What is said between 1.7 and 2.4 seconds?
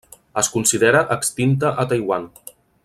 a Taiwan.